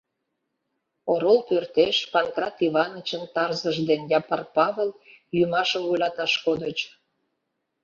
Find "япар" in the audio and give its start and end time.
4.19-4.41